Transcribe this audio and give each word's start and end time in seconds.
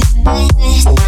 this. 0.00 1.07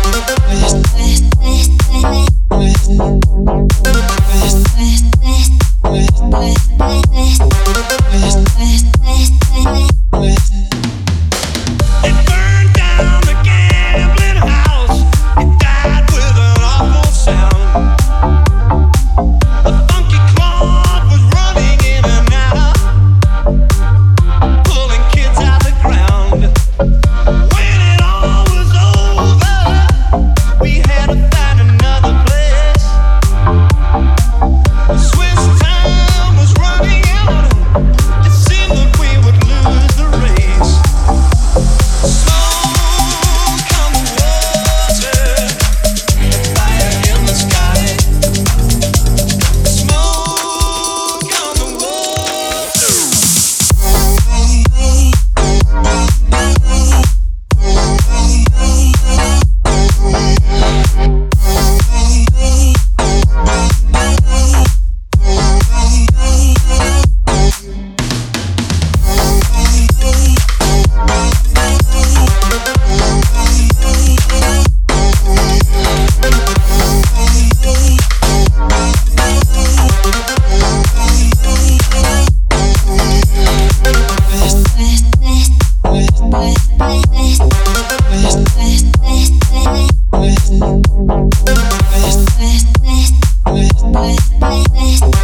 baby. 94.41 95.20